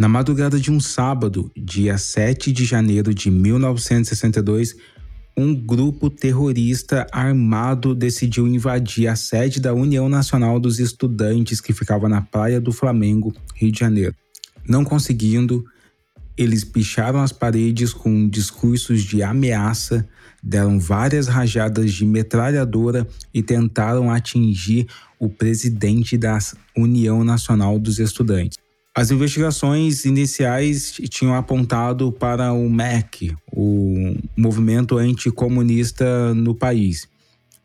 [0.00, 4.74] Na madrugada de um sábado, dia 7 de janeiro de 1962,
[5.36, 12.08] um grupo terrorista armado decidiu invadir a sede da União Nacional dos Estudantes, que ficava
[12.08, 14.14] na Praia do Flamengo, Rio de Janeiro.
[14.66, 15.66] Não conseguindo,
[16.34, 20.08] eles picharam as paredes com discursos de ameaça,
[20.42, 24.86] deram várias rajadas de metralhadora e tentaram atingir
[25.18, 26.38] o presidente da
[26.74, 28.69] União Nacional dos Estudantes.
[28.92, 37.08] As investigações iniciais tinham apontado para o MEC, o movimento anticomunista no país,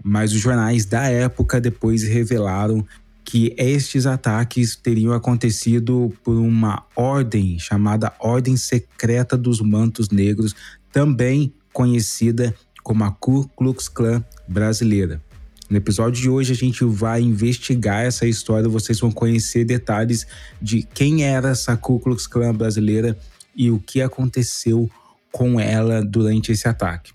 [0.04, 2.86] mas os jornais da época depois revelaram
[3.24, 10.54] que estes ataques teriam acontecido por uma ordem chamada Ordem Secreta dos Mantos Negros,
[10.94, 15.20] também conhecida como a Ku Klux Klan brasileira.
[15.70, 20.28] No episódio de hoje a gente vai investigar essa história, vocês vão conhecer detalhes
[20.62, 23.18] de quem era essa Ku Klux Klan brasileira
[23.56, 24.90] e o que aconteceu
[25.32, 27.12] com ela durante esse ataque.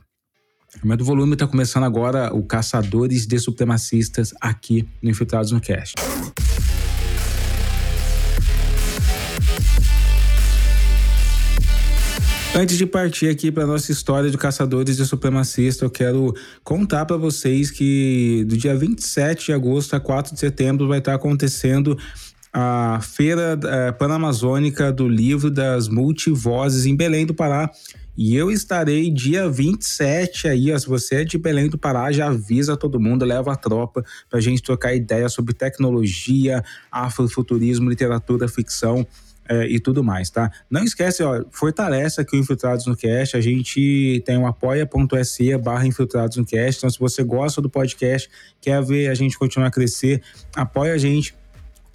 [0.83, 5.95] O volume, está começando agora o Caçadores de Supremacistas aqui no Infiltrados no Cast.
[12.53, 16.35] Antes de partir aqui para nossa história de caçadores de supremacista, eu quero
[16.65, 21.15] contar para vocês que do dia 27 de agosto a 4 de setembro vai estar
[21.15, 21.97] acontecendo
[22.53, 27.71] a Feira é, Panamazônica do Livro das Multivozes em Belém do Pará.
[28.17, 32.27] E eu estarei dia 27 aí, ó, se você é de Belém do Pará, já
[32.27, 38.49] avisa todo mundo, leva a tropa para a gente trocar ideia sobre tecnologia, afrofuturismo, literatura,
[38.49, 39.07] ficção
[39.51, 40.49] é, e tudo mais, tá?
[40.71, 43.37] Não esquece, ó, fortalece aqui o Infiltrados no Cast.
[43.37, 46.79] A gente tem o apoia.se barra Infiltrados no Cast.
[46.79, 50.23] Então, se você gosta do podcast, quer ver a gente continuar a crescer,
[50.55, 51.35] apoia a gente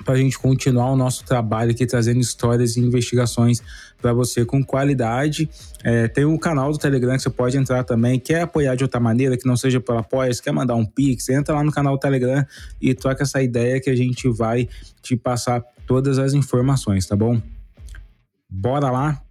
[0.04, 3.62] para a gente continuar o nosso trabalho aqui trazendo histórias e investigações
[4.02, 5.50] para você com qualidade.
[5.84, 8.20] É, tem um canal do Telegram que você pode entrar também.
[8.20, 11.56] Quer apoiar de outra maneira, que não seja pelo apoio, quer mandar um pix, entra
[11.56, 12.46] lá no canal do Telegram
[12.82, 14.68] e troca essa ideia que a gente vai
[15.02, 17.42] te passar todas as informações, tá bom?
[18.50, 19.22] Bora lá?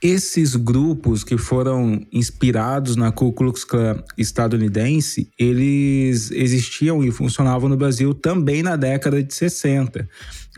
[0.00, 7.76] Esses grupos que foram inspirados na Ku Klux Klan estadunidense, eles existiam e funcionavam no
[7.76, 10.08] Brasil também na década de 60.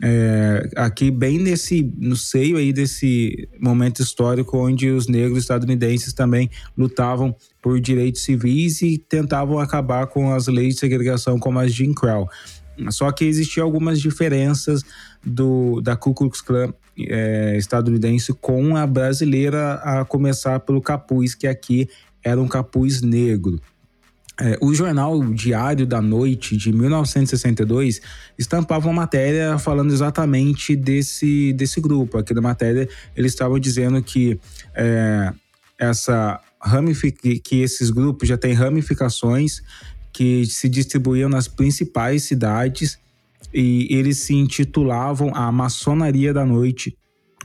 [0.03, 6.47] É, aqui bem nesse no seio aí desse momento histórico onde os negros estadunidenses também
[6.77, 11.93] lutavam por direitos civis e tentavam acabar com as leis de segregação como as Jim
[11.93, 12.29] Crow.
[12.89, 14.83] Só que existiam algumas diferenças
[15.23, 16.73] do, da Ku Klux Klan
[17.09, 21.87] é, estadunidense com a brasileira, a começar pelo capuz, que aqui
[22.23, 23.59] era um capuz negro.
[24.39, 28.01] É, o jornal Diário da Noite de 1962
[28.39, 32.17] estampava uma matéria falando exatamente desse, desse grupo.
[32.17, 34.39] Aqui na matéria eles estavam dizendo que
[34.73, 35.31] é,
[35.77, 36.39] essa
[37.43, 39.61] que esses grupos já têm ramificações
[40.13, 42.99] que se distribuíam nas principais cidades
[43.53, 46.95] e eles se intitulavam a Maçonaria da Noite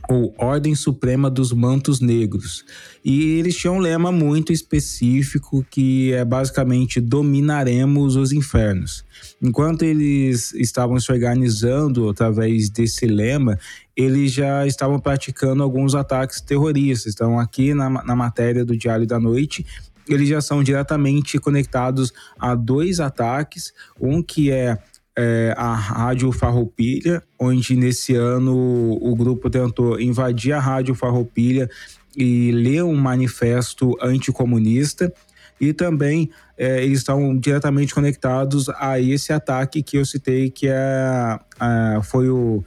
[0.08, 2.64] ou Ordem Suprema dos Mantos Negros.
[3.04, 9.04] E eles tinham um lema muito específico que é basicamente dominaremos os infernos.
[9.42, 13.58] Enquanto eles estavam se organizando através desse lema,
[13.96, 17.14] eles já estavam praticando alguns ataques terroristas.
[17.14, 19.66] Então, aqui na, na matéria do Diário da Noite,
[20.08, 24.78] eles já são diretamente conectados a dois ataques, um que é
[25.16, 31.70] é, a Rádio Farroupilha, onde nesse ano o grupo tentou invadir a Rádio Farroupilha
[32.16, 35.12] e ler um manifesto anticomunista
[35.60, 41.38] e também é, eles estão diretamente conectados a esse ataque que eu citei que é,
[41.60, 42.62] é foi o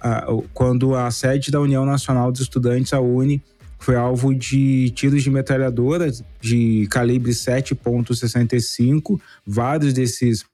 [0.00, 3.42] a, quando a sede da União Nacional dos Estudantes, a UNE,
[3.78, 6.10] foi alvo de tiros de metralhadora
[6.40, 9.20] de calibre 7.65.
[9.46, 10.44] Vários desses,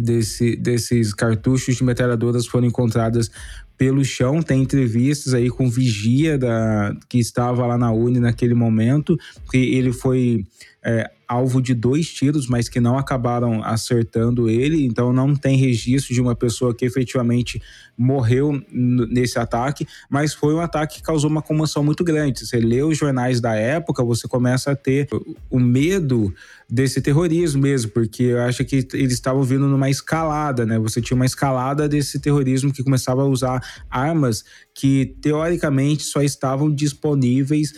[0.00, 3.30] desse, desses cartuchos de metralhadoras foram encontradas
[3.78, 4.42] pelo chão.
[4.42, 9.16] Tem entrevistas aí com vigia da, que estava lá na Uni naquele momento,
[9.50, 10.44] que ele foi
[10.84, 14.86] é, alvo de dois tiros, mas que não acabaram acertando ele.
[14.86, 17.62] Então não tem registro de uma pessoa que efetivamente
[17.96, 22.46] morreu nesse ataque, mas foi um ataque que causou uma comoção muito grande.
[22.46, 25.08] Você lê os jornais da época, você começa a ter
[25.50, 26.32] o medo
[26.70, 30.78] desse terrorismo mesmo, porque eu acho que eles estavam vindo numa escalada, né?
[30.78, 33.60] Você tinha uma escalada desse terrorismo que começava a usar
[33.90, 34.44] armas
[34.74, 37.72] que teoricamente só estavam disponíveis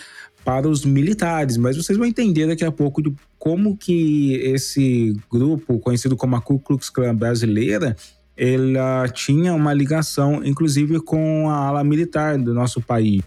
[0.44, 5.78] para os militares, mas vocês vão entender daqui a pouco do como que esse grupo,
[5.78, 7.96] conhecido como a Ku Klux Klan brasileira,
[8.36, 13.22] ela tinha uma ligação, inclusive, com a ala militar do nosso país.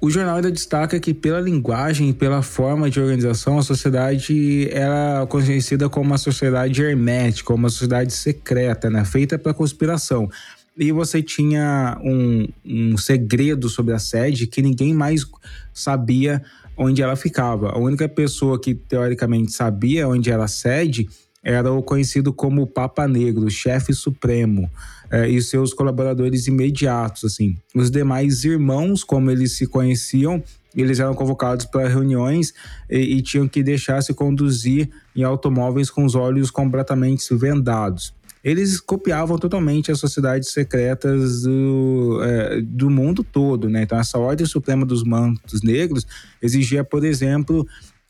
[0.00, 5.26] O jornal ainda destaca que, pela linguagem e pela forma de organização, a sociedade era
[5.26, 9.04] conhecida como uma sociedade hermética, uma sociedade secreta, né?
[9.04, 10.30] feita para conspiração.
[10.78, 15.26] E você tinha um, um segredo sobre a sede que ninguém mais
[15.74, 16.42] sabia
[16.76, 17.70] onde ela ficava.
[17.70, 21.08] A única pessoa que teoricamente sabia onde era a sede
[21.42, 24.70] era o conhecido como Papa Negro, chefe supremo,
[25.10, 27.56] eh, e seus colaboradores imediatos, assim.
[27.74, 30.42] Os demais irmãos, como eles se conheciam,
[30.76, 32.52] eles eram convocados para reuniões
[32.90, 38.14] e, e, tinham que deixar se conduzir em automóveis com os olhos completamente vendados.
[38.42, 43.82] Eles copiavam totalmente as sociedades secretas do, é, do mundo todo, né?
[43.82, 46.06] Então, essa Ordem Suprema dos Mantos Negros
[46.40, 47.66] exigia, por exemplo,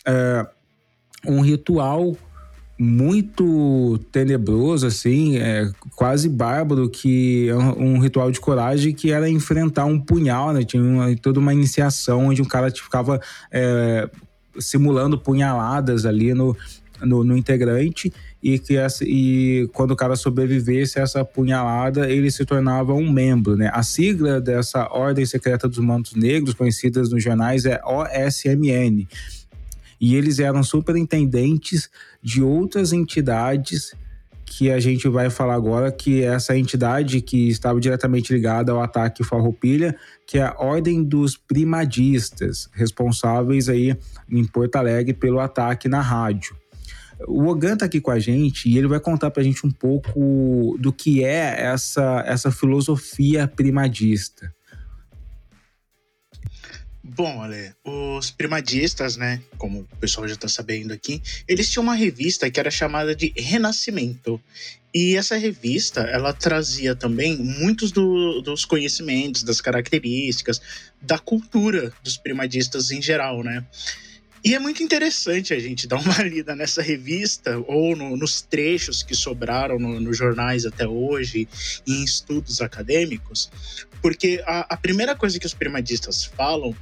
[0.07, 0.47] é,
[1.27, 2.17] um ritual
[2.79, 9.85] muito tenebroso, assim, é, quase bárbaro, que é um, ritual de coragem que era enfrentar
[9.85, 10.63] um punhal, né?
[10.63, 13.21] Tinha uma, toda uma iniciação onde um cara ficava
[13.51, 14.09] é,
[14.61, 16.57] simulando punhaladas ali no,
[17.03, 18.13] no, no, integrante
[18.43, 23.11] e que essa, e quando o cara sobrevivesse a essa punhalada, ele se tornava um
[23.11, 23.71] membro, né?
[23.73, 29.07] A sigla dessa Ordem Secreta dos Mantos Negros, conhecidas nos jornais, é OSMN
[30.01, 31.91] e eles eram superintendentes
[32.23, 33.95] de outras entidades
[34.45, 38.83] que a gente vai falar agora, que é essa entidade que estava diretamente ligada ao
[38.83, 39.95] ataque Farroupilha,
[40.27, 43.97] que é a Ordem dos Primadistas, responsáveis aí
[44.29, 46.57] em Porto Alegre pelo ataque na rádio.
[47.27, 49.71] O Ogan está aqui com a gente e ele vai contar para a gente um
[49.71, 54.55] pouco do que é essa, essa filosofia primadista.
[57.03, 61.95] Bom, Ale, os primadistas, né, como o pessoal já está sabendo aqui, eles tinham uma
[61.95, 64.41] revista que era chamada de Renascimento.
[64.95, 70.61] E essa revista, ela trazia também muitos do, dos conhecimentos, das características,
[71.01, 73.67] da cultura dos primadistas em geral, né?
[74.45, 79.03] E é muito interessante a gente dar uma lida nessa revista ou no, nos trechos
[79.03, 81.49] que sobraram nos no jornais até hoje,
[81.87, 83.51] em estudos acadêmicos,
[84.01, 86.75] porque a, a primeira coisa que os primadistas falam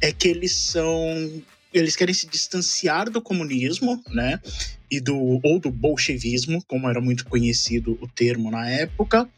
[0.00, 4.40] é que eles são eles querem se distanciar do comunismo, né?
[4.88, 9.28] E do ou do bolchevismo, como era muito conhecido o termo na época.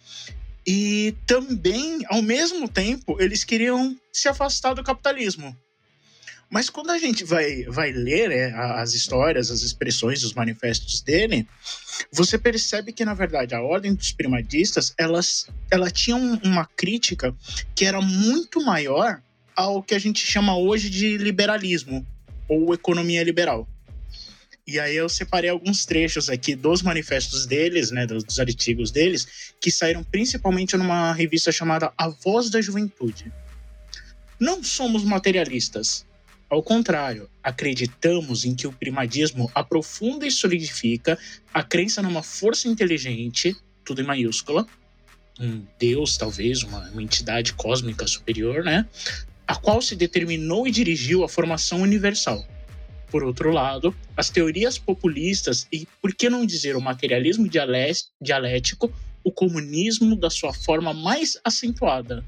[0.66, 5.56] E também, ao mesmo tempo, eles queriam se afastar do capitalismo.
[6.48, 11.46] Mas quando a gente vai, vai ler é, as histórias, as expressões, os manifestos dele,
[12.12, 17.34] você percebe que, na verdade, a ordem dos primadistas elas, ela tinha uma crítica
[17.74, 19.20] que era muito maior
[19.56, 22.06] ao que a gente chama hoje de liberalismo
[22.48, 23.68] ou economia liberal.
[24.66, 29.70] E aí eu separei alguns trechos aqui dos manifestos deles, né, dos artigos deles, que
[29.70, 33.32] saíram principalmente numa revista chamada A Voz da Juventude.
[34.40, 36.04] Não somos materialistas,
[36.48, 41.18] ao contrário, acreditamos em que o primadismo aprofunda e solidifica
[41.52, 44.64] a crença numa força inteligente, tudo em maiúscula,
[45.40, 48.86] um Deus, talvez, uma, uma entidade cósmica superior, né?
[49.46, 52.46] A qual se determinou e dirigiu a formação universal.
[53.10, 59.32] Por outro lado, as teorias populistas e, por que não dizer, o materialismo dialético, o
[59.32, 62.24] comunismo da sua forma mais acentuada.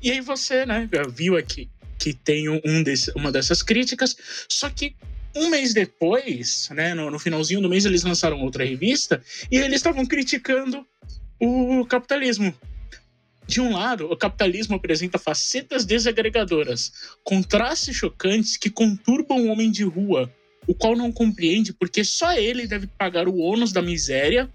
[0.00, 1.68] E aí você, né, viu aqui
[2.02, 4.16] que tem um desse, uma dessas críticas,
[4.48, 4.96] só que
[5.36, 9.76] um mês depois, né, no, no finalzinho do mês, eles lançaram outra revista e eles
[9.76, 10.84] estavam criticando
[11.40, 12.52] o capitalismo.
[13.46, 16.92] De um lado, o capitalismo apresenta facetas desagregadoras,
[17.22, 20.28] contrastes chocantes que conturbam o homem de rua,
[20.66, 24.50] o qual não compreende porque só ele deve pagar o ônus da miséria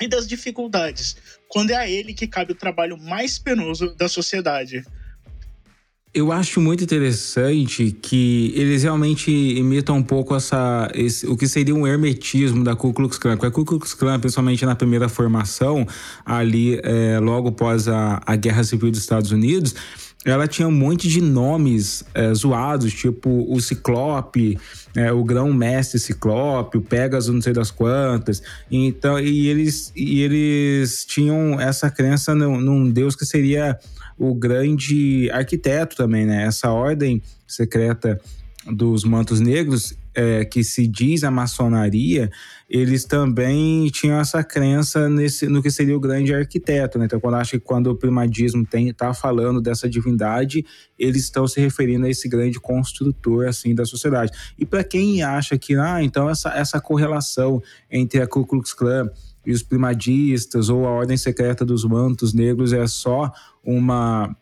[0.00, 1.16] e das dificuldades,
[1.48, 4.84] quando é a ele que cabe o trabalho mais penoso da sociedade
[6.14, 11.74] eu acho muito interessante que eles realmente imitam um pouco essa, esse, o que seria
[11.74, 13.36] um hermetismo da Ku Klux Klan.
[13.36, 15.86] Porque a Ku Klux Klan, principalmente na primeira formação,
[16.24, 19.74] ali é, logo após a, a Guerra Civil dos Estados Unidos,
[20.24, 24.58] ela tinha um monte de nomes é, zoados, tipo o Ciclope,
[24.96, 28.42] é, o Grão-Mestre Ciclope, o Pegasus não sei das quantas.
[28.70, 33.78] Então, e eles, e eles tinham essa crença num, num Deus que seria
[34.18, 36.44] o grande arquiteto também, né?
[36.44, 38.20] Essa ordem secreta
[38.72, 42.30] dos mantos negros, é, que se diz a maçonaria,
[42.68, 46.98] eles também tinham essa crença nesse, no que seria o grande arquiteto.
[46.98, 47.04] Né?
[47.04, 50.64] Então, quando acho que quando o primadismo está falando dessa divindade,
[50.98, 54.32] eles estão se referindo a esse grande construtor assim da sociedade.
[54.58, 59.10] E para quem acha que, ah, então essa, essa correlação entre a Ku Klux Klan
[59.46, 63.32] e os primadistas ou a ordem secreta dos mantos negros é só
[63.64, 64.34] uma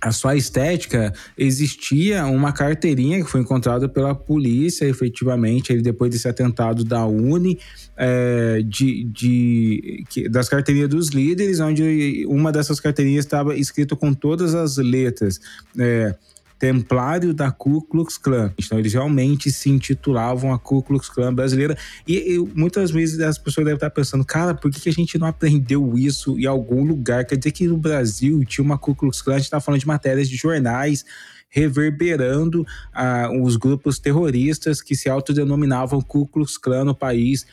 [0.00, 6.28] a sua estética, existia uma carteirinha que foi encontrada pela polícia, efetivamente, ele, depois desse
[6.28, 7.58] atentado da Uni,
[7.96, 14.14] é, de, de, que, das carteirinhas dos líderes, onde uma dessas carteirinhas estava escrito com
[14.14, 15.40] todas as letras.
[15.76, 16.14] É,
[16.58, 18.52] templário da Ku Klux Klan.
[18.58, 21.76] Então eles realmente se intitulavam a Ku Klux Klan brasileira.
[22.06, 25.18] E, e muitas vezes as pessoas devem estar pensando, cara, por que, que a gente
[25.18, 27.24] não aprendeu isso em algum lugar?
[27.24, 29.86] Quer dizer que no Brasil tinha uma Ku Klux Klan, a gente está falando de
[29.86, 31.04] matérias de jornais
[31.50, 37.46] reverberando ah, os grupos terroristas que se autodenominavam Ku Klux Klan no país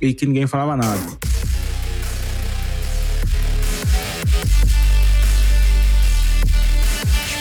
[0.00, 1.31] e que ninguém falava nada.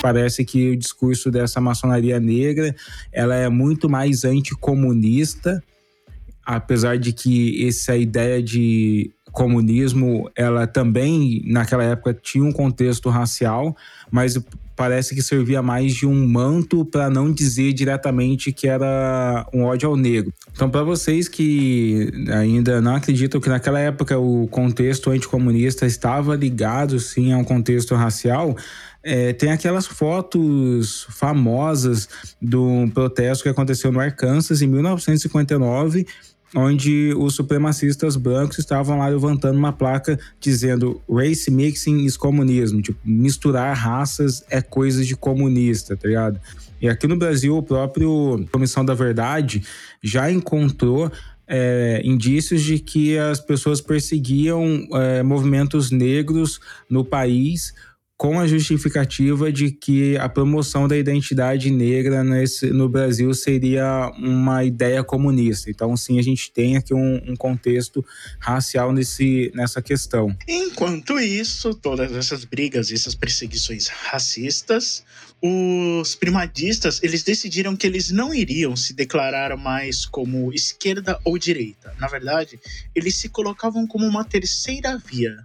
[0.01, 2.75] Parece que o discurso dessa maçonaria negra
[3.11, 5.63] ela é muito mais anticomunista,
[6.45, 13.75] apesar de que essa ideia de comunismo ela também naquela época tinha um contexto racial,
[14.11, 14.37] mas
[14.75, 19.87] parece que servia mais de um manto para não dizer diretamente que era um ódio
[19.87, 20.33] ao negro.
[20.51, 26.99] Então, para vocês que ainda não acreditam que naquela época o contexto anticomunista estava ligado
[26.99, 28.55] sim a um contexto racial,
[29.03, 32.07] é, tem aquelas fotos famosas
[32.41, 36.05] do protesto que aconteceu no Arkansas em 1959,
[36.55, 42.99] onde os supremacistas brancos estavam lá levantando uma placa dizendo race mixing is comunismo, tipo,
[43.05, 46.39] misturar raças é coisa de comunista, tá ligado?
[46.81, 49.63] E aqui no Brasil, o próprio Comissão da Verdade
[50.03, 51.11] já encontrou
[51.47, 57.73] é, indícios de que as pessoas perseguiam é, movimentos negros no país
[58.21, 64.63] com a justificativa de que a promoção da identidade negra nesse, no Brasil seria uma
[64.63, 65.71] ideia comunista.
[65.71, 68.05] Então, sim, a gente tem aqui um, um, contexto
[68.37, 70.37] racial nesse, nessa questão.
[70.47, 75.03] Enquanto isso, todas essas brigas, essas perseguições racistas,
[75.41, 81.91] os primadistas eles decidiram que eles não iriam se declarar mais como esquerda ou direita.
[81.99, 82.59] Na verdade,
[82.93, 85.35] eles se colocavam como uma terceira via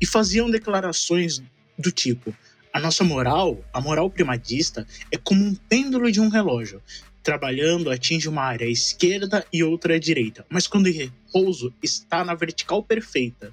[0.00, 1.40] e faziam declarações
[1.78, 2.34] do tipo:
[2.72, 6.82] a nossa moral, a moral primadista, é como um pêndulo de um relógio.
[7.22, 12.24] Trabalhando, atinge uma área à esquerda e outra à direita, mas quando em repouso está
[12.24, 13.52] na vertical perfeita,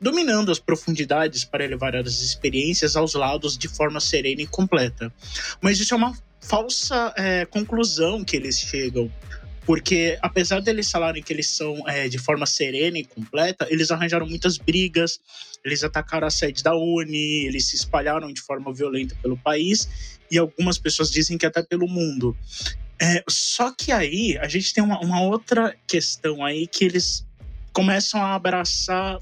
[0.00, 5.12] dominando as profundidades para elevar as experiências aos lados de forma serena e completa.
[5.60, 9.10] Mas isso é uma falsa é, conclusão que eles chegam,
[9.68, 14.26] porque apesar deles falarem que eles são é, de forma serena e completa, eles arranjaram
[14.26, 15.20] muitas brigas,
[15.62, 19.86] eles atacaram a sede da Uni, eles se espalharam de forma violenta pelo país
[20.30, 22.34] e algumas pessoas dizem que até pelo mundo.
[22.98, 27.26] É, só que aí a gente tem uma, uma outra questão aí que eles
[27.70, 29.20] começam a abraçar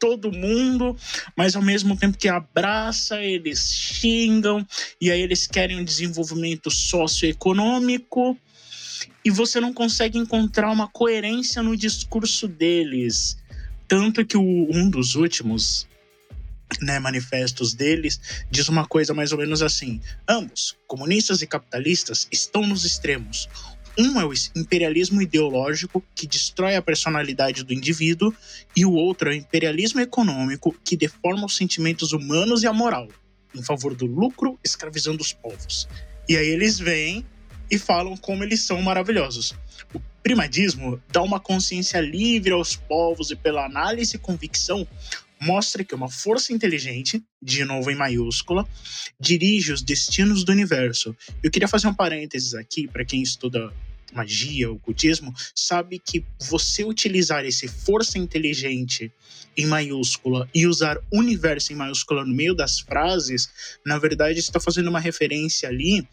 [0.00, 0.96] todo mundo,
[1.36, 4.66] mas ao mesmo tempo que abraça, eles xingam,
[5.00, 8.36] e aí eles querem um desenvolvimento socioeconômico,
[9.28, 13.36] e você não consegue encontrar uma coerência no discurso deles.
[13.86, 15.86] Tanto que o, um dos últimos
[16.80, 18.18] né, manifestos deles
[18.50, 23.50] diz uma coisa mais ou menos assim: ambos, comunistas e capitalistas, estão nos extremos.
[23.98, 28.34] Um é o imperialismo ideológico, que destrói a personalidade do indivíduo,
[28.74, 33.08] e o outro é o imperialismo econômico, que deforma os sentimentos humanos e a moral,
[33.54, 35.86] em favor do lucro, escravizando os povos.
[36.26, 37.26] E aí eles vêm
[37.70, 39.54] e falam como eles são maravilhosos.
[39.94, 44.86] O primadismo dá uma consciência livre aos povos e, pela análise e convicção,
[45.40, 48.68] mostra que uma força inteligente, de novo em maiúscula,
[49.20, 51.16] dirige os destinos do universo.
[51.42, 53.72] Eu queria fazer um parênteses aqui para quem estuda
[54.12, 59.12] magia, ocultismo, sabe que você utilizar esse força inteligente
[59.56, 63.50] em maiúscula e usar universo em maiúscula no meio das frases,
[63.84, 66.06] na verdade está fazendo uma referência ali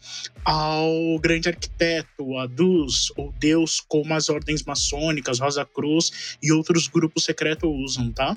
[0.44, 6.88] ao grande arquiteto, a Deus ou Deus, como as ordens maçônicas, Rosa Cruz e outros
[6.88, 8.36] grupos secretos usam, tá?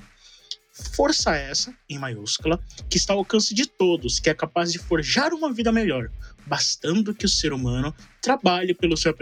[0.94, 2.60] Força essa, em maiúscula,
[2.90, 6.10] que está ao alcance de todos, que é capaz de forjar uma vida melhor,
[6.46, 9.14] bastando que o ser humano trabalhe pelo seu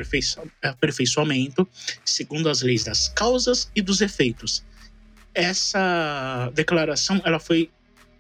[0.62, 1.68] aperfeiçoamento,
[2.06, 4.64] segundo as leis das causas e dos efeitos.
[5.34, 7.70] Essa declaração ela foi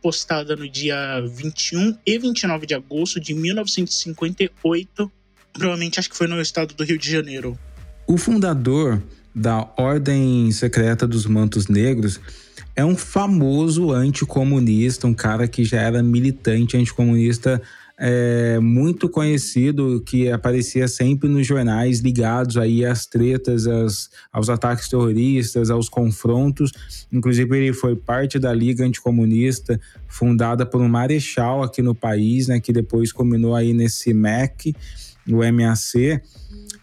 [0.01, 5.11] postada no dia 21 e 29 de agosto de 1958
[5.57, 7.57] Provavelmente acho que foi no estado do Rio de Janeiro.
[8.05, 9.01] O fundador
[9.37, 12.19] da Ordem Secreta dos Mantos Negros
[12.75, 17.61] é um famoso anticomunista, um cara que já era militante anticomunista
[17.99, 24.89] é, muito conhecido que aparecia sempre nos jornais ligados aí às tretas, às, aos ataques
[24.89, 26.71] terroristas, aos confrontos.
[27.11, 32.59] Inclusive ele foi parte da Liga Anticomunista, fundada por um marechal aqui no país, né,
[32.59, 34.75] que depois culminou aí nesse MEC,
[35.27, 36.21] o MAC,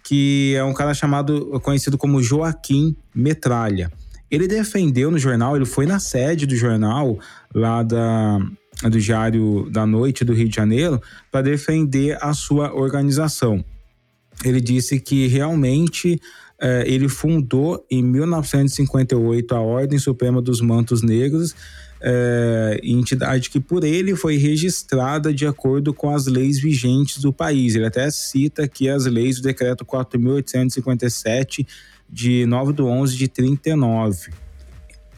[0.04, 3.90] que é um cara chamado conhecido como Joaquim Metralha.
[4.30, 7.18] Ele defendeu no jornal, ele foi na sede do jornal
[7.54, 8.38] lá da
[8.82, 13.64] do Diário da Noite do Rio de Janeiro para defender a sua organização.
[14.44, 16.20] Ele disse que realmente
[16.60, 21.54] eh, ele fundou em 1958 a Ordem Suprema dos Mantos Negros,
[22.06, 27.74] eh, entidade que por ele foi registrada de acordo com as leis vigentes do país.
[27.74, 31.66] Ele até cita aqui as leis do Decreto 4.857
[32.10, 34.30] de 9 de 11 de 39.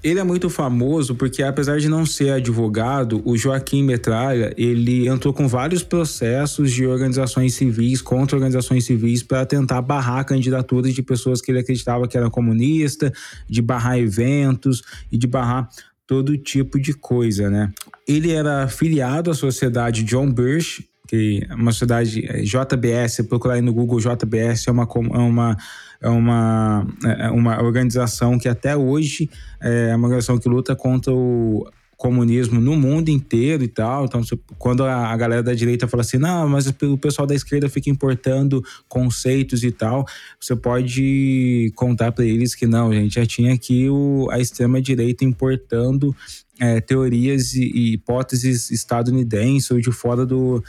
[0.04, 5.34] Ele é muito famoso porque, apesar de não ser advogado, o Joaquim Metralha ele entrou
[5.34, 11.40] com vários processos de organizações civis contra organizações civis para tentar barrar candidaturas de pessoas
[11.40, 13.12] que ele acreditava que eram comunista,
[13.48, 15.68] de barrar eventos e de barrar
[16.06, 17.72] todo tipo de coisa, né?
[18.06, 23.60] Ele era filiado à sociedade John Birch, que é uma sociedade é, JBS, procurar aí
[23.60, 25.56] no Google JBS é uma, é uma
[26.00, 31.12] é uma, é, é uma organização que até hoje é uma organização que luta contra
[31.12, 34.04] o comunismo no mundo inteiro e tal.
[34.04, 34.20] Então,
[34.58, 38.62] quando a, galera da direita fala assim, não, mas o pessoal da esquerda fica importando
[38.88, 40.06] conceitos e tal,
[40.38, 45.24] você pode contar para eles que não, gente, já tinha aqui o, a extrema direita
[45.24, 46.14] importando
[46.60, 50.62] é, teorias e, e hipóteses estadunidenses ou de fora do,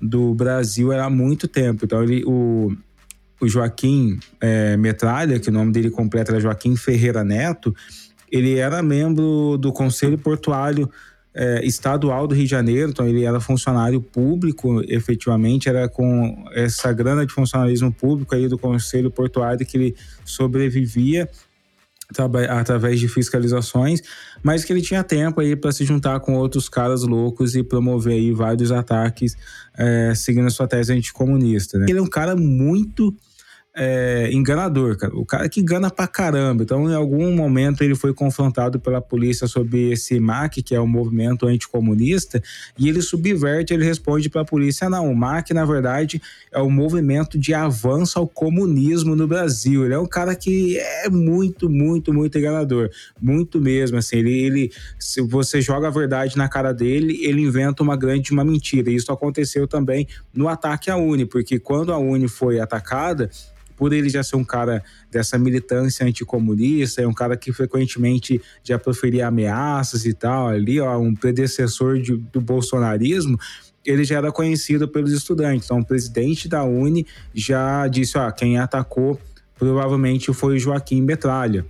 [0.00, 1.84] do Brasil há muito tempo.
[1.84, 2.72] Então, ele, o,
[3.40, 7.74] o Joaquim é, Metralha, que o nome dele completo era Joaquim Ferreira Neto,
[8.32, 10.90] ele era membro do Conselho Portuário
[11.34, 16.92] é, Estadual do Rio de Janeiro, então ele era funcionário público, efetivamente, era com essa
[16.92, 21.28] grana de funcionalismo público aí do Conselho Portuário que ele sobrevivia
[22.50, 24.02] através de fiscalizações,
[24.42, 28.12] mas que ele tinha tempo aí para se juntar com outros caras loucos e promover
[28.12, 29.34] aí vários ataques
[29.76, 31.78] é, seguindo a sua tese anticomunista.
[31.78, 31.86] Né?
[31.88, 33.14] Ele é um cara muito
[33.74, 35.16] é, enganador, cara.
[35.16, 36.62] O cara que engana pra caramba.
[36.62, 40.86] Então, em algum momento, ele foi confrontado pela polícia sobre esse MAC, que é o
[40.86, 42.42] movimento anticomunista,
[42.78, 47.38] e ele subverte, ele responde pra polícia: não, o MAC, na verdade, é o movimento
[47.38, 49.84] de avanço ao comunismo no Brasil.
[49.84, 52.90] Ele é um cara que é muito, muito, muito enganador.
[53.20, 54.18] Muito mesmo, assim.
[54.18, 58.44] Ele, ele se você joga a verdade na cara dele, ele inventa uma grande uma
[58.44, 58.90] mentira.
[58.90, 63.30] Isso aconteceu também no ataque à Uni, porque quando a Uni foi atacada,
[63.82, 68.78] por ele já ser um cara dessa militância anticomunista, é um cara que frequentemente já
[68.78, 73.36] proferia ameaças e tal, ali, ó, um predecessor de, do bolsonarismo,
[73.84, 75.64] ele já era conhecido pelos estudantes.
[75.64, 79.20] Então, o presidente da Uni já disse: ó, quem atacou
[79.58, 81.66] provavelmente foi o Joaquim Metralha.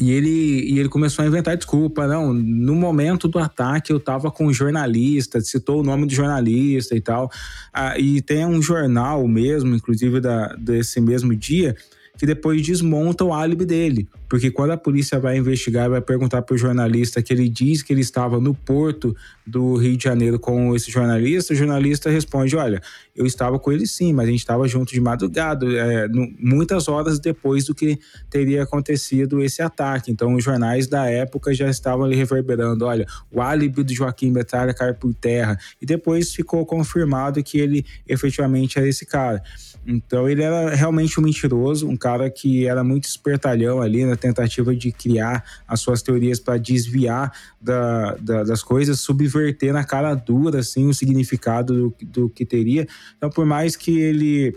[0.00, 2.06] E ele, e ele começou a inventar desculpa.
[2.06, 6.96] Não, no momento do ataque eu estava com um jornalista, citou o nome do jornalista
[6.96, 7.30] e tal.
[7.72, 11.76] Ah, e tem um jornal mesmo, inclusive da, desse mesmo dia,
[12.22, 14.08] que depois desmonta o álibi dele.
[14.28, 17.92] Porque quando a polícia vai investigar, vai perguntar para o jornalista que ele diz que
[17.92, 19.12] ele estava no porto
[19.44, 22.80] do Rio de Janeiro com esse jornalista, o jornalista responde: Olha,
[23.16, 26.86] eu estava com ele sim, mas a gente estava junto de madrugada, é, no, muitas
[26.86, 27.98] horas depois do que
[28.30, 30.12] teria acontecido esse ataque.
[30.12, 34.72] Então, os jornais da época já estavam ali reverberando: Olha, o álibi do Joaquim Betalha
[34.72, 35.58] cai por terra.
[35.80, 39.42] E depois ficou confirmado que ele efetivamente era esse cara.
[39.86, 44.74] Então ele era realmente um mentiroso, um cara que era muito espertalhão ali na tentativa
[44.74, 50.60] de criar as suas teorias para desviar da, da, das coisas, subverter na cara dura
[50.60, 52.86] assim o significado do, do que teria.
[53.16, 54.56] Então por mais que ele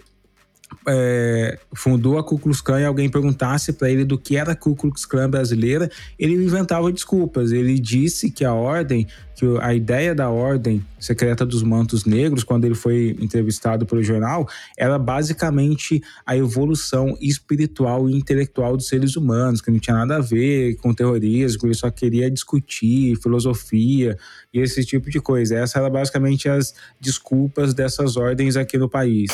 [0.88, 4.56] é, fundou a Ku Klux Klan e alguém perguntasse para ele do que era a
[4.56, 7.52] Ku Klux Klan brasileira, ele inventava desculpas.
[7.52, 12.66] Ele disse que a ordem, que a ideia da ordem secreta dos mantos negros, quando
[12.66, 19.62] ele foi entrevistado pelo jornal, era basicamente a evolução espiritual e intelectual dos seres humanos,
[19.62, 24.18] que não tinha nada a ver com terrorismo, ele só queria discutir filosofia
[24.54, 25.56] e esse tipo de coisa.
[25.56, 29.32] Essas eram basicamente as desculpas dessas ordens aqui no país.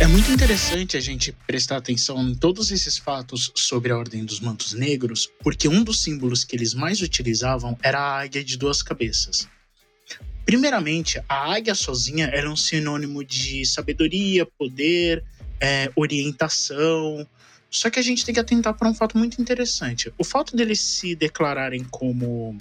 [0.00, 4.40] É muito interessante a gente prestar atenção em todos esses fatos sobre a Ordem dos
[4.40, 8.82] Mantos Negros, porque um dos símbolos que eles mais utilizavam era a águia de duas
[8.82, 9.46] cabeças.
[10.46, 15.22] Primeiramente, a águia sozinha é um sinônimo de sabedoria, poder,
[15.60, 17.28] é, orientação.
[17.68, 20.10] Só que a gente tem que atentar para um fato muito interessante.
[20.16, 22.56] O fato deles se declararem como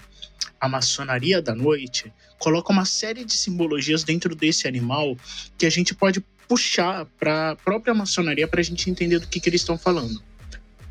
[0.59, 5.17] a maçonaria da noite coloca uma série de simbologias dentro desse animal
[5.57, 9.39] que a gente pode puxar para a própria maçonaria para a gente entender do que,
[9.39, 10.21] que eles estão falando.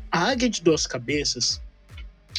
[0.09, 1.61] A águia de duas cabeças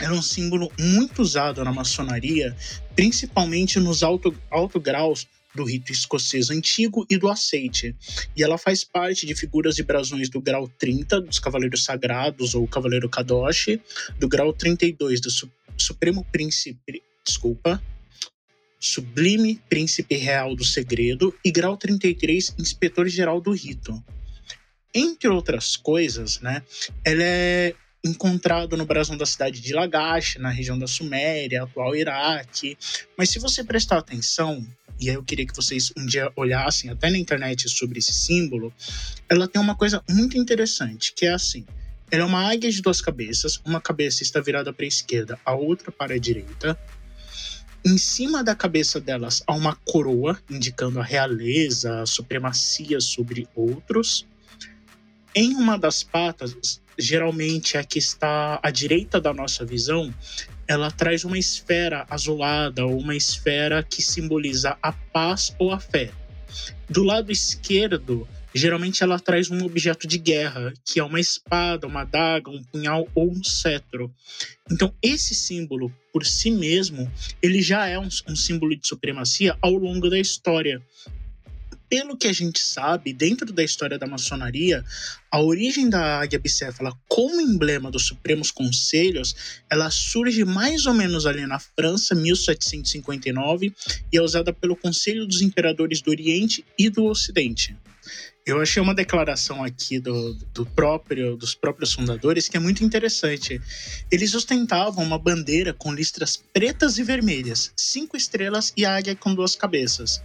[0.00, 2.56] era um símbolo muito usado na maçonaria,
[2.96, 7.94] principalmente nos alto, alto graus do rito escocês antigo e do aceite.
[8.34, 12.66] E ela faz parte de figuras e brasões do grau 30 dos Cavaleiros Sagrados ou
[12.66, 13.80] Cavaleiro Kadoshi,
[14.18, 17.82] do grau 32 do Su Supremo Príncipe, desculpa,
[18.80, 24.02] Sublime Príncipe Real do Segredo e grau 33 Inspetor Geral do Rito.
[24.94, 26.62] Entre outras coisas, né,
[27.04, 32.76] ela é encontrado no brasão da cidade de Lagash, na região da Suméria, atual Iraque.
[33.16, 34.66] Mas se você prestar atenção,
[34.98, 38.72] e aí eu queria que vocês um dia olhassem até na internet sobre esse símbolo,
[39.28, 41.66] ela tem uma coisa muito interessante, que é assim.
[42.10, 45.54] Ela é uma águia de duas cabeças, uma cabeça está virada para a esquerda, a
[45.54, 46.78] outra para a direita.
[47.84, 54.26] Em cima da cabeça delas há uma coroa, indicando a realeza, a supremacia sobre outros.
[55.34, 60.14] Em uma das patas geralmente a que está à direita da nossa visão,
[60.68, 66.10] ela traz uma esfera azulada ou uma esfera que simboliza a paz ou a fé.
[66.88, 72.02] Do lado esquerdo, geralmente ela traz um objeto de guerra, que é uma espada, uma
[72.02, 74.12] adaga, um punhal ou um cetro.
[74.70, 77.10] Então, esse símbolo, por si mesmo,
[77.42, 80.82] ele já é um, um símbolo de supremacia ao longo da história
[81.90, 84.84] pelo que a gente sabe, dentro da história da maçonaria,
[85.28, 89.34] a origem da águia bicéfala como emblema dos Supremos Conselhos,
[89.68, 93.74] ela surge mais ou menos ali na França, 1759,
[94.12, 97.76] e é usada pelo Conselho dos Imperadores do Oriente e do Ocidente.
[98.50, 103.60] Eu achei uma declaração aqui do, do próprio, dos próprios fundadores que é muito interessante.
[104.10, 109.54] Eles ostentavam uma bandeira com listras pretas e vermelhas, cinco estrelas e águia com duas
[109.54, 110.20] cabeças.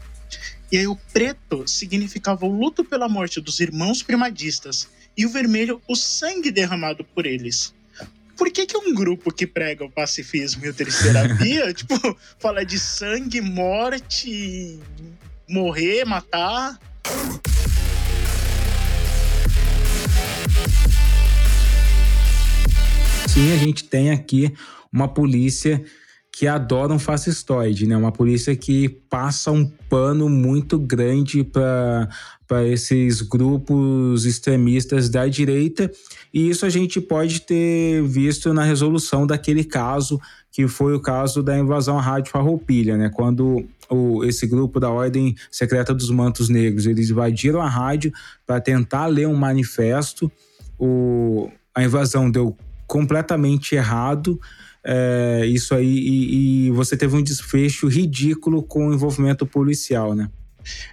[0.71, 5.79] E aí o preto significava o luto pela morte dos irmãos primadistas e o vermelho
[5.87, 7.75] o sangue derramado por eles.
[8.35, 11.95] Por que, que um grupo que prega o pacifismo e a terapia, tipo,
[12.39, 14.79] fala de sangue, morte,
[15.47, 16.79] morrer, matar?
[23.35, 24.53] Sim, a gente tem aqui
[24.93, 25.83] uma polícia
[26.31, 27.97] que adora um fascistoide, né?
[27.97, 35.91] Uma polícia que passa um pano muito grande para esses grupos extremistas da direita,
[36.33, 40.17] e isso a gente pode ter visto na resolução daquele caso,
[40.49, 43.11] que foi o caso da invasão à Rádio Farroupilha, né?
[43.13, 48.13] Quando o, esse grupo da Ordem Secreta dos Mantos Negros, eles invadiram a rádio
[48.47, 50.31] para tentar ler um manifesto,
[50.79, 52.55] o, a invasão deu
[52.87, 54.39] completamente errado,
[54.83, 60.29] é, isso aí e, e, você teve um desfecho ridículo com o envolvimento policial, né?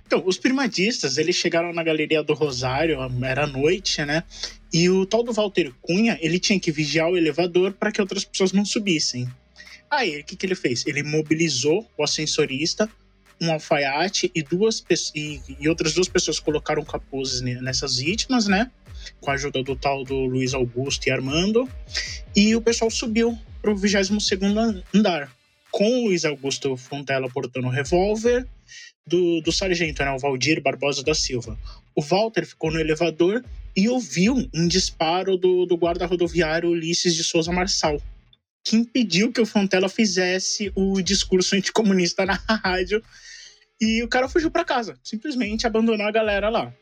[0.07, 4.23] Então, os primadistas, eles chegaram na Galeria do Rosário, era noite, né?
[4.73, 8.25] E o tal do Walter Cunha, ele tinha que vigiar o elevador para que outras
[8.25, 9.29] pessoas não subissem.
[9.91, 10.87] Aí, o que, que ele fez?
[10.87, 12.89] Ele mobilizou o ascensorista,
[13.41, 14.83] um alfaiate e duas
[15.15, 18.71] e, e outras duas pessoas colocaram capuzes nessas vítimas, né?
[19.21, 21.69] Com a ajuda do tal do Luiz Augusto e Armando.
[22.35, 25.31] E o pessoal subiu para o 22 andar,
[25.71, 28.47] com o Luiz Augusto Fontela portando o revólver
[29.07, 31.59] do, do sargento, né, o Valdir Barbosa da Silva.
[31.95, 33.45] O Walter ficou no elevador
[33.77, 38.01] e ouviu um disparo do, do guarda rodoviário Ulisses de Souza Marçal,
[38.65, 43.03] que impediu que o Fontela fizesse o discurso anticomunista na rádio.
[43.81, 46.73] E o cara fugiu para casa, simplesmente abandonou a galera lá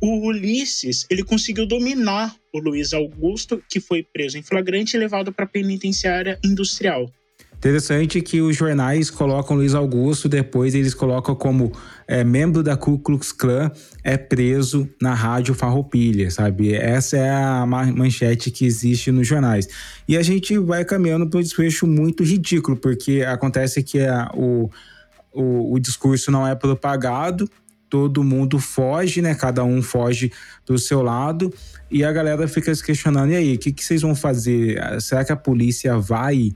[0.00, 5.32] o Ulisses ele conseguiu dominar o Luiz Augusto, que foi preso em flagrante e levado
[5.32, 7.10] para a penitenciária industrial.
[7.60, 11.70] Interessante que os jornais colocam Luiz Augusto, depois eles colocam como
[12.08, 13.70] é, membro da Ku Klux Klan,
[14.02, 16.72] é preso na rádio Farroupilha, sabe?
[16.72, 19.68] Essa é a manchete que existe nos jornais.
[20.08, 24.70] E a gente vai caminhando para um desfecho muito ridículo, porque acontece que a, o,
[25.30, 27.46] o, o discurso não é propagado,
[27.90, 29.34] todo mundo foge, né?
[29.34, 30.32] Cada um foge
[30.64, 31.52] do seu lado
[31.90, 34.80] e a galera fica se questionando: e aí, o que, que vocês vão fazer?
[35.00, 36.52] Será que a polícia vai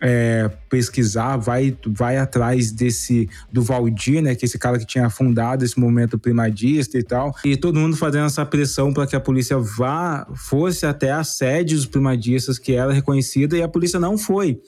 [0.00, 4.34] é, pesquisar, vai, vai atrás desse do Valdir, né?
[4.34, 7.96] Que é esse cara que tinha fundado esse momento primadista e tal, e todo mundo
[7.96, 12.74] fazendo essa pressão para que a polícia vá, fosse até a sede dos primadistas que
[12.74, 14.60] era reconhecida e a polícia não foi.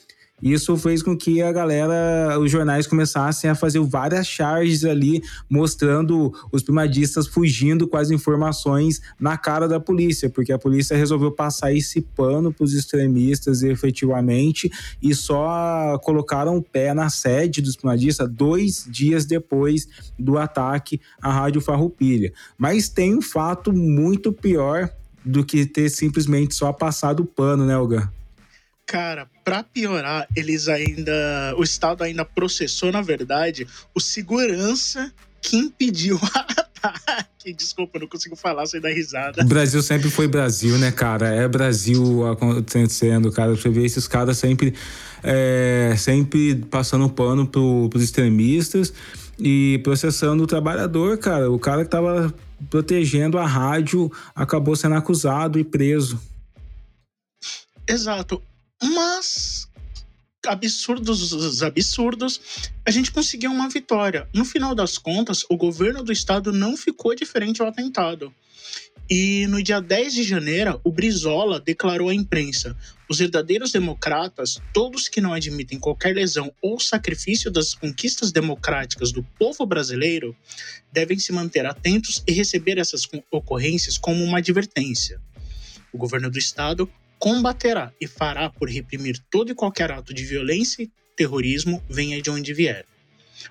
[0.42, 6.32] Isso fez com que a galera, os jornais começassem a fazer várias charges ali, mostrando
[6.52, 11.72] os primadistas fugindo com as informações na cara da polícia, porque a polícia resolveu passar
[11.72, 14.70] esse pano para os extremistas efetivamente
[15.02, 21.32] e só colocaram o pé na sede dos primadistas dois dias depois do ataque à
[21.32, 22.32] Rádio Farroupilha.
[22.56, 24.90] Mas tem um fato muito pior
[25.24, 28.10] do que ter simplesmente só passado o pano, né, Olga?
[28.88, 31.12] Cara, para piorar, eles ainda.
[31.58, 37.52] O Estado ainda processou, na verdade, o segurança que impediu o ataque.
[37.52, 39.42] Desculpa, não consigo falar sem dar risada.
[39.42, 41.28] O Brasil sempre foi Brasil, né, cara?
[41.28, 43.54] É Brasil acontecendo, cara.
[43.54, 44.72] Você vê esses caras sempre,
[45.22, 48.90] é, sempre passando pano pro, pros extremistas
[49.38, 51.50] e processando o trabalhador, cara.
[51.50, 52.32] O cara que tava
[52.70, 56.18] protegendo a rádio acabou sendo acusado e preso.
[57.86, 58.42] Exato.
[58.82, 59.68] Mas
[60.46, 62.40] absurdos os absurdos,
[62.86, 64.28] a gente conseguiu uma vitória.
[64.32, 68.32] No final das contas, o governo do estado não ficou diferente ao atentado.
[69.10, 72.76] E no dia 10 de janeiro, o Brizola declarou à imprensa:
[73.08, 79.22] os verdadeiros democratas, todos que não admitem qualquer lesão ou sacrifício das conquistas democráticas do
[79.38, 80.36] povo brasileiro,
[80.92, 85.18] devem se manter atentos e receber essas ocorrências como uma advertência.
[85.90, 90.82] O governo do estado combaterá e fará por reprimir todo e qualquer ato de violência
[90.82, 92.86] e terrorismo, venha de onde vier.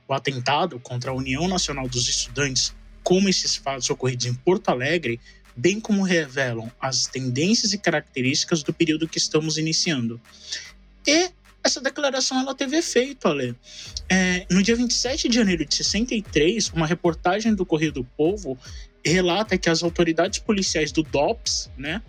[0.08, 5.20] O atentado contra a União Nacional dos Estudantes, como esses fatos ocorridos em Porto Alegre,
[5.56, 10.22] bem como revelam as tendências e características do período que estamos iniciando.
[11.06, 11.32] E
[11.64, 13.56] essa declaração ela teve efeito, Ale.
[14.10, 18.58] É, no dia 27 de janeiro de 63, uma reportagem do Correio do Povo
[19.10, 22.02] relata que as autoridades policiais do DOPS, né,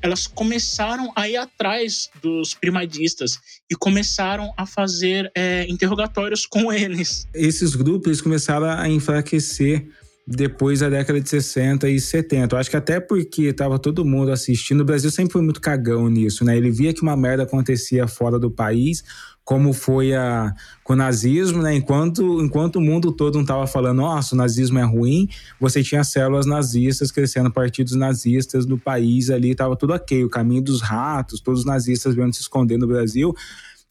[0.00, 3.38] elas começaram a ir atrás dos primadistas
[3.70, 7.26] e começaram a fazer é, interrogatórios com eles.
[7.34, 9.86] Esses grupos começaram a enfraquecer
[10.26, 12.54] depois da década de 60 e 70.
[12.54, 16.08] Eu acho que até porque estava todo mundo assistindo, o Brasil sempre foi muito cagão
[16.08, 16.56] nisso, né?
[16.56, 19.04] Ele via que uma merda acontecia fora do país,
[19.44, 21.74] como foi a, com o nazismo, né?
[21.74, 25.28] Enquanto, enquanto o mundo todo não estava falando, nossa, o nazismo é ruim,
[25.60, 30.24] você tinha células nazistas crescendo, partidos nazistas no país ali, estava tudo ok.
[30.24, 33.34] O caminho dos ratos, todos os nazistas vendo se esconder no Brasil.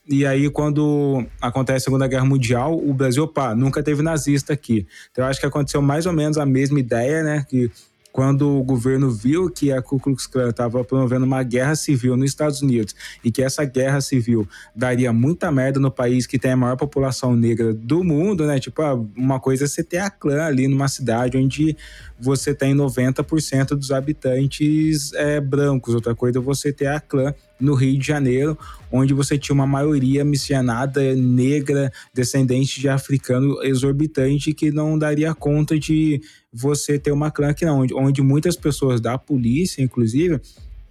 [0.10, 4.86] E aí, quando acontece a Segunda Guerra Mundial, o Brasil, opa, nunca teve nazista aqui.
[5.12, 7.46] Então, eu acho que aconteceu mais ou menos a mesma ideia, né?
[7.48, 7.72] Que
[8.14, 12.30] quando o governo viu que a Ku Klux Klan estava promovendo uma guerra civil nos
[12.30, 16.56] Estados Unidos e que essa guerra civil daria muita merda no país que tem a
[16.56, 18.60] maior população negra do mundo, né?
[18.60, 21.76] Tipo, ah, uma coisa é você ter a clã ali numa cidade onde
[22.20, 27.74] você tem 90% dos habitantes é, brancos, outra coisa é você ter a clã no
[27.74, 28.58] Rio de Janeiro,
[28.92, 35.80] onde você tinha uma maioria miscigenada, negra, descendente de africano exorbitante, que não daria conta
[35.80, 36.22] de
[36.52, 40.40] você ter uma clã que não, onde, onde muitas pessoas da polícia, inclusive,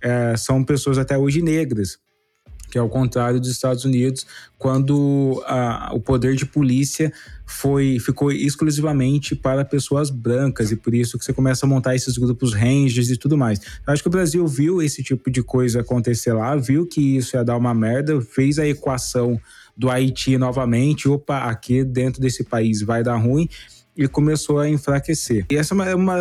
[0.01, 2.02] é, são pessoas até hoje negras
[2.73, 7.13] que é o contrário dos Estados Unidos, quando a, o poder de polícia
[7.45, 12.17] foi ficou exclusivamente para pessoas brancas e por isso que você começa a montar esses
[12.17, 13.61] grupos rangers e tudo mais.
[13.87, 17.37] Eu acho que o Brasil viu esse tipo de coisa acontecer lá, viu que isso
[17.37, 19.39] ia dar uma merda, fez a equação
[19.77, 23.51] do Haiti novamente, opa, aqui dentro desse país vai dar ruim
[23.97, 25.45] e começou a enfraquecer.
[25.51, 26.17] E essa é uma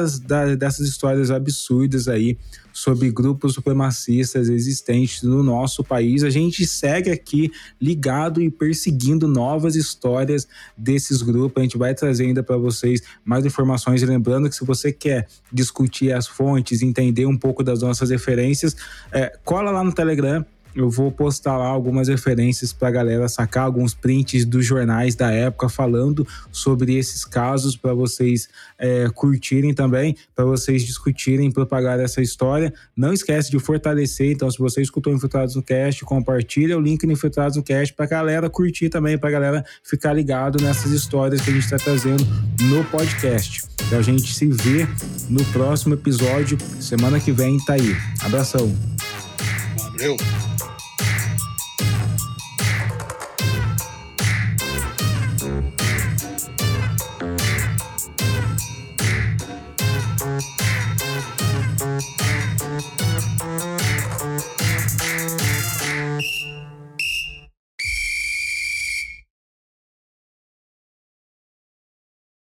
[0.57, 2.38] dessas histórias absurdas aí
[2.73, 6.23] sobre grupos supremacistas existentes no nosso país.
[6.23, 11.62] A gente segue aqui ligado e perseguindo novas histórias desses grupos.
[11.62, 14.01] A gente vai trazendo para vocês mais informações.
[14.01, 18.75] E lembrando que se você quer discutir as fontes, entender um pouco das nossas referências,
[19.12, 23.65] é, cola lá no Telegram eu vou postar lá algumas referências para a galera sacar
[23.65, 30.15] alguns prints dos jornais da época falando sobre esses casos para vocês é, curtirem também,
[30.36, 32.73] para vocês discutirem, propagar essa história.
[32.95, 37.13] Não esquece de fortalecer, então se você escutou Infiltrados no Cast, compartilha o link no
[37.13, 41.41] Infiltrados no Cast para a galera curtir também, para a galera ficar ligado nessas histórias
[41.41, 42.25] que a gente está trazendo
[42.62, 43.63] no podcast.
[43.88, 44.88] Então a gente se vê
[45.29, 46.57] no próximo episódio.
[46.79, 47.95] Semana que vem tá aí.
[48.23, 48.73] Abração.
[49.77, 50.17] Valeu.